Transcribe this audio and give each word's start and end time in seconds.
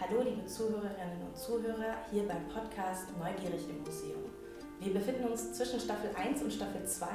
Hallo 0.00 0.22
liebe 0.22 0.44
Zuhörerinnen 0.44 1.22
und 1.24 1.38
Zuhörer 1.38 1.94
hier 2.10 2.26
beim 2.26 2.48
Podcast 2.48 3.06
Neugierig 3.16 3.68
im 3.70 3.80
Museum. 3.82 4.24
Wir 4.80 4.92
befinden 4.92 5.26
uns 5.26 5.52
zwischen 5.52 5.78
Staffel 5.78 6.10
1 6.16 6.42
und 6.42 6.52
Staffel 6.52 6.84
2. 6.84 7.06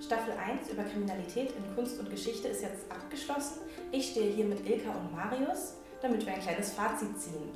Staffel 0.00 0.34
1 0.34 0.70
über 0.70 0.84
Kriminalität 0.84 1.50
in 1.56 1.74
Kunst 1.74 1.98
und 1.98 2.08
Geschichte 2.08 2.46
ist 2.46 2.62
jetzt 2.62 2.88
abgeschlossen. 2.88 3.62
Ich 3.90 4.10
stehe 4.10 4.32
hier 4.32 4.44
mit 4.44 4.64
Ilka 4.64 4.92
und 4.92 5.10
Marius, 5.10 5.74
damit 6.02 6.24
wir 6.24 6.34
ein 6.34 6.40
kleines 6.40 6.72
Fazit 6.72 7.18
ziehen. 7.18 7.50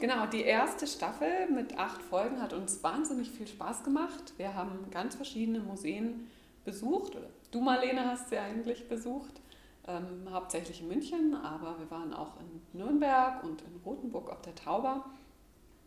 Genau, 0.00 0.24
die 0.26 0.42
erste 0.42 0.86
Staffel 0.86 1.50
mit 1.50 1.76
acht 1.76 2.00
Folgen 2.00 2.40
hat 2.40 2.54
uns 2.54 2.82
wahnsinnig 2.82 3.30
viel 3.30 3.46
Spaß 3.46 3.84
gemacht. 3.84 4.32
Wir 4.38 4.54
haben 4.54 4.90
ganz 4.90 5.16
verschiedene 5.16 5.60
Museen 5.60 6.30
besucht. 6.64 7.12
Du, 7.50 7.60
Marlene, 7.60 8.06
hast 8.06 8.30
sie 8.30 8.38
eigentlich 8.38 8.88
besucht. 8.88 9.42
Ähm, 9.88 10.28
hauptsächlich 10.30 10.82
in 10.82 10.88
München, 10.88 11.34
aber 11.34 11.78
wir 11.78 11.90
waren 11.90 12.12
auch 12.12 12.34
in 12.40 12.78
Nürnberg 12.78 13.42
und 13.42 13.62
in 13.62 13.80
Rothenburg 13.86 14.28
auf 14.30 14.42
der 14.42 14.54
Tauber. 14.54 15.06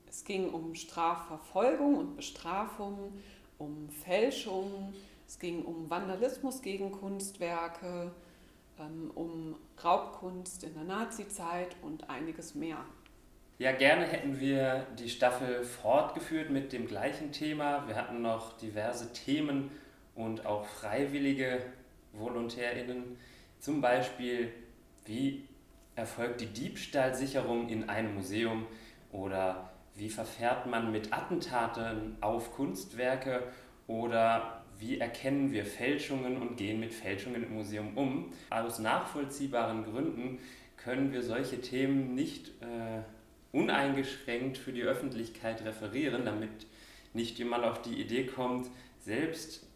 Es 0.09 0.23
ging 0.23 0.49
um 0.49 0.73
Strafverfolgung 0.73 1.95
und 1.95 2.15
Bestrafung, 2.15 3.13
um 3.59 3.89
Fälschung, 3.89 4.91
es 5.27 5.37
ging 5.37 5.63
um 5.63 5.87
Vandalismus 5.89 6.63
gegen 6.63 6.91
Kunstwerke, 6.91 8.11
ähm, 8.79 9.11
um 9.13 9.55
Raubkunst 9.83 10.63
in 10.63 10.73
der 10.73 10.83
Nazizeit 10.83 11.75
und 11.83 12.09
einiges 12.09 12.55
mehr. 12.55 12.77
Ja, 13.59 13.71
gerne 13.71 14.05
hätten 14.05 14.39
wir 14.39 14.87
die 14.97 15.09
Staffel 15.09 15.63
fortgeführt 15.63 16.49
mit 16.49 16.73
dem 16.73 16.87
gleichen 16.87 17.31
Thema. 17.31 17.87
Wir 17.87 17.95
hatten 17.95 18.23
noch 18.23 18.57
diverse 18.57 19.13
Themen 19.13 19.69
und 20.15 20.47
auch 20.47 20.65
freiwillige 20.65 21.61
VolontärInnen. 22.13 23.17
Zum 23.61 23.79
Beispiel, 23.79 24.51
wie 25.05 25.47
erfolgt 25.95 26.41
die 26.41 26.47
Diebstahlsicherung 26.47 27.69
in 27.69 27.89
einem 27.89 28.15
Museum 28.15 28.65
oder 29.11 29.69
wie 29.93 30.09
verfährt 30.09 30.65
man 30.65 30.91
mit 30.91 31.13
Attentaten 31.13 32.17
auf 32.21 32.55
Kunstwerke 32.55 33.43
oder 33.85 34.63
wie 34.79 34.99
erkennen 34.99 35.51
wir 35.51 35.63
Fälschungen 35.63 36.41
und 36.41 36.57
gehen 36.57 36.79
mit 36.79 36.91
Fälschungen 36.91 37.43
im 37.43 37.53
Museum 37.53 37.95
um. 37.95 38.33
Aus 38.49 38.79
nachvollziehbaren 38.79 39.83
Gründen 39.83 40.39
können 40.75 41.11
wir 41.11 41.21
solche 41.21 41.61
Themen 41.61 42.15
nicht 42.15 42.47
äh, 42.61 43.03
uneingeschränkt 43.51 44.57
für 44.57 44.73
die 44.73 44.81
Öffentlichkeit 44.81 45.63
referieren, 45.63 46.25
damit 46.25 46.65
nicht 47.13 47.37
jemand 47.37 47.65
auf 47.65 47.83
die 47.83 48.01
Idee 48.01 48.25
kommt, 48.25 48.71
selbst 49.01 49.67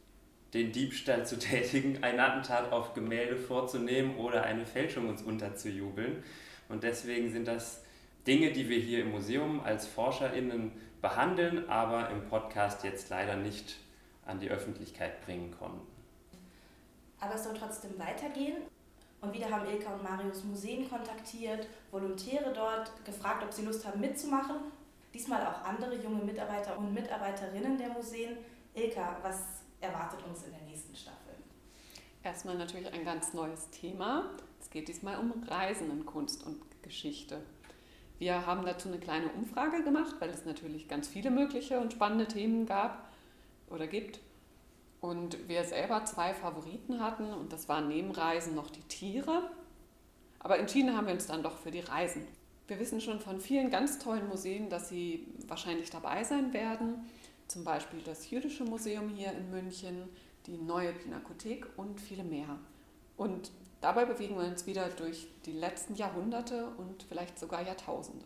den 0.56 0.72
Diebstahl 0.72 1.26
zu 1.26 1.38
tätigen, 1.40 2.04
ein 2.04 2.20
Attentat 2.20 2.72
auf 2.72 2.94
Gemälde 2.94 3.38
vorzunehmen 3.38 4.18
oder 4.18 4.44
eine 4.44 4.66
Fälschung 4.66 5.10
uns 5.10 5.22
unterzujubeln. 5.22 6.24
Und 6.70 6.84
deswegen 6.84 7.32
sind 7.32 7.48
das 7.48 7.84
Dinge, 8.26 8.52
die 8.52 8.68
wir 8.70 8.80
hier 8.80 9.02
im 9.02 9.12
Museum 9.12 9.60
als 9.60 9.86
ForscherInnen 9.86 10.72
behandeln, 11.02 11.70
aber 11.70 12.10
im 12.10 12.26
Podcast 12.28 12.84
jetzt 12.84 13.10
leider 13.10 13.36
nicht 13.36 13.78
an 14.26 14.40
die 14.40 14.50
Öffentlichkeit 14.50 15.24
bringen 15.24 15.54
konnten. 15.60 15.86
Aber 17.20 17.36
es 17.36 17.44
soll 17.44 17.56
trotzdem 17.56 17.92
weitergehen. 18.00 18.58
Und 19.22 19.34
wieder 19.34 19.50
haben 19.50 19.68
Ilka 19.68 19.94
und 19.94 20.04
Marius 20.04 20.44
Museen 20.44 20.90
kontaktiert, 20.90 21.68
Volontäre 21.92 22.52
dort 22.54 22.92
gefragt, 23.06 23.44
ob 23.44 23.54
sie 23.54 23.66
Lust 23.66 23.86
haben 23.86 24.00
mitzumachen. 24.00 24.56
Diesmal 25.14 25.46
auch 25.46 25.64
andere 25.64 25.96
junge 25.96 26.24
Mitarbeiter 26.24 26.78
und 26.78 26.94
Mitarbeiterinnen 26.94 27.78
der 27.78 27.90
Museen. 27.90 28.38
Ilka, 28.74 29.18
was 29.22 29.65
erwartet 29.86 30.20
uns 30.28 30.44
in 30.44 30.52
der 30.52 30.62
nächsten 30.62 30.96
Staffel? 30.96 31.36
Erstmal 32.24 32.58
natürlich 32.58 32.92
ein 32.92 33.06
ganz 33.06 33.34
neues 33.34 33.70
Thema. 33.70 34.32
Es 34.60 34.70
geht 34.70 34.88
diesmal 34.88 35.18
um 35.20 35.32
Reisen 35.44 35.92
in 35.92 36.06
Kunst 36.06 36.44
und 36.46 36.58
Geschichte. 36.82 37.42
Wir 38.18 38.46
haben 38.46 38.66
dazu 38.66 38.88
eine 38.88 38.98
kleine 38.98 39.30
Umfrage 39.30 39.84
gemacht, 39.84 40.16
weil 40.20 40.30
es 40.30 40.46
natürlich 40.46 40.88
ganz 40.88 41.08
viele 41.08 41.30
mögliche 41.30 41.80
und 41.80 41.94
spannende 41.94 42.28
Themen 42.28 42.66
gab 42.66 43.10
oder 43.70 43.88
gibt. 43.88 44.20
Und 45.02 45.48
wir 45.48 45.64
selber 45.66 46.04
zwei 46.06 46.34
Favoriten 46.34 47.02
hatten 47.02 47.32
und 47.34 47.54
das 47.54 47.70
waren 47.70 47.88
neben 47.88 48.12
Reisen 48.12 48.56
noch 48.56 48.72
die 48.72 48.82
Tiere. 48.84 49.52
Aber 50.40 50.58
entschieden 50.58 50.96
haben 50.96 51.08
wir 51.08 51.14
uns 51.14 51.28
dann 51.28 51.44
doch 51.44 51.58
für 51.58 51.72
die 51.72 51.82
Reisen. 51.82 52.26
Wir 52.68 52.80
wissen 52.80 53.02
schon 53.02 53.20
von 53.20 53.40
vielen 53.40 53.70
ganz 53.70 54.00
tollen 54.00 54.28
Museen, 54.28 54.70
dass 54.70 54.90
sie 54.90 55.28
wahrscheinlich 55.48 55.92
dabei 55.92 56.24
sein 56.24 56.54
werden. 56.54 57.06
Zum 57.48 57.64
Beispiel 57.64 58.02
das 58.02 58.30
Jüdische 58.30 58.64
Museum 58.64 59.10
hier 59.10 59.32
in 59.32 59.50
München, 59.52 60.10
die 60.46 60.58
neue 60.58 60.94
Pinakothek 60.94 61.68
und 61.78 62.02
viele 62.02 62.24
mehr. 62.24 62.60
Und 63.18 63.52
dabei 63.82 64.06
bewegen 64.06 64.38
wir 64.38 64.46
uns 64.46 64.66
wieder 64.66 64.90
durch 64.90 65.28
die 65.46 65.54
letzten 65.54 65.96
Jahrhunderte 65.96 66.68
und 66.78 67.04
vielleicht 67.04 67.40
sogar 67.40 67.62
Jahrtausende. 67.62 68.26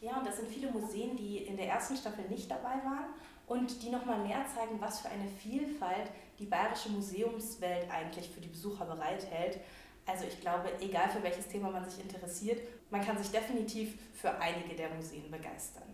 Ja, 0.00 0.18
und 0.18 0.26
das 0.26 0.36
sind 0.36 0.48
viele 0.48 0.70
Museen, 0.70 1.16
die 1.16 1.38
in 1.38 1.56
der 1.56 1.68
ersten 1.68 1.96
Staffel 1.96 2.24
nicht 2.28 2.50
dabei 2.50 2.82
waren 2.84 3.06
und 3.48 3.82
die 3.82 3.90
nochmal 3.90 4.24
mehr 4.24 4.44
zeigen, 4.46 4.80
was 4.80 5.00
für 5.00 5.08
eine 5.08 5.28
Vielfalt 5.28 6.10
die 6.38 6.46
bayerische 6.46 6.90
Museumswelt 6.90 7.90
eigentlich 7.90 8.28
für 8.28 8.40
die 8.40 8.48
Besucher 8.48 8.84
bereithält. 8.84 9.58
Also 10.06 10.24
ich 10.26 10.40
glaube, 10.40 10.70
egal 10.80 11.10
für 11.10 11.22
welches 11.22 11.48
Thema 11.48 11.70
man 11.70 11.88
sich 11.88 12.00
interessiert, 12.00 12.60
man 12.90 13.04
kann 13.04 13.18
sich 13.18 13.30
definitiv 13.30 13.98
für 14.14 14.30
einige 14.38 14.76
der 14.76 14.94
Museen 14.94 15.30
begeistern. 15.30 15.88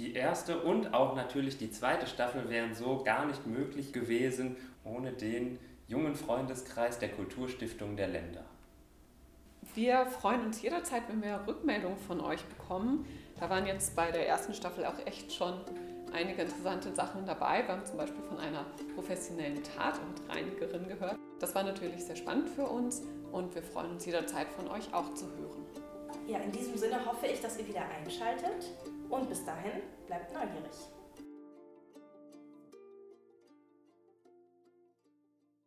Die 0.00 0.14
erste 0.14 0.62
und 0.62 0.94
auch 0.94 1.14
natürlich 1.14 1.58
die 1.58 1.70
zweite 1.70 2.06
Staffel 2.06 2.48
wären 2.48 2.74
so 2.74 3.02
gar 3.04 3.26
nicht 3.26 3.46
möglich 3.46 3.92
gewesen 3.92 4.56
ohne 4.82 5.12
den 5.12 5.58
jungen 5.88 6.14
Freundeskreis 6.14 6.98
der 6.98 7.10
Kulturstiftung 7.10 7.96
der 7.98 8.08
Länder. 8.08 8.42
Wir 9.74 10.06
freuen 10.06 10.46
uns 10.46 10.62
jederzeit, 10.62 11.02
wenn 11.08 11.22
wir 11.22 11.44
Rückmeldungen 11.46 11.98
von 11.98 12.22
euch 12.22 12.42
bekommen. 12.46 13.04
Da 13.38 13.50
waren 13.50 13.66
jetzt 13.66 13.94
bei 13.94 14.10
der 14.10 14.26
ersten 14.26 14.54
Staffel 14.54 14.86
auch 14.86 14.98
echt 15.04 15.34
schon 15.34 15.60
einige 16.14 16.40
interessante 16.40 16.94
Sachen 16.94 17.26
dabei. 17.26 17.62
Wir 17.66 17.74
haben 17.74 17.84
zum 17.84 17.98
Beispiel 17.98 18.22
von 18.22 18.38
einer 18.38 18.64
professionellen 18.94 19.62
Tat- 19.62 20.00
und 20.00 20.34
Reinigerin 20.34 20.88
gehört. 20.88 21.16
Das 21.40 21.54
war 21.54 21.62
natürlich 21.62 22.02
sehr 22.02 22.16
spannend 22.16 22.48
für 22.48 22.64
uns 22.64 23.02
und 23.32 23.54
wir 23.54 23.62
freuen 23.62 23.90
uns 23.90 24.06
jederzeit 24.06 24.48
von 24.48 24.66
euch 24.68 24.94
auch 24.94 25.12
zu 25.12 25.26
hören. 25.26 25.66
Ja, 26.26 26.38
in 26.38 26.52
diesem 26.52 26.78
Sinne 26.78 27.04
hoffe 27.04 27.26
ich, 27.26 27.42
dass 27.42 27.58
ihr 27.58 27.68
wieder 27.68 27.82
einschaltet 27.82 28.64
und 29.10 29.28
bis 29.28 29.44
dahin 29.44 29.82
bleibt 30.06 30.32
neugierig. 30.32 30.99